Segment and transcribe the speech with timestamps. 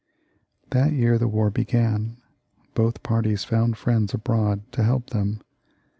[0.71, 2.17] That year the war began:
[2.73, 5.41] both parties found friends abroad to help them.